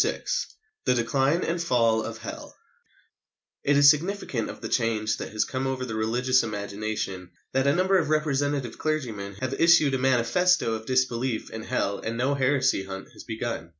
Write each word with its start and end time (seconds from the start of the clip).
VI 0.03 0.23
THE 0.85 0.95
DECLINE 0.95 1.43
AND 1.43 1.61
FALL 1.61 2.01
OF 2.01 2.17
HELL 2.17 2.55
It 3.63 3.77
is 3.77 3.91
significant 3.91 4.49
of 4.49 4.59
the 4.59 4.67
change 4.67 5.17
that 5.17 5.31
has 5.31 5.45
come 5.45 5.67
over 5.67 5.85
the 5.85 5.93
religious 5.93 6.41
imagination 6.41 7.29
that 7.53 7.67
a 7.67 7.75
number 7.75 7.99
of 7.99 8.09
representative 8.09 8.79
clergymen 8.79 9.35
have 9.41 9.53
issued 9.61 9.93
a 9.93 9.99
manifesto 9.99 10.73
of 10.73 10.87
disbelief 10.87 11.51
in 11.51 11.61
Hell 11.65 11.99
and 11.99 12.17
no 12.17 12.33
heresy 12.33 12.85
hunt 12.85 13.09
has 13.11 13.23
begun. 13.25 13.69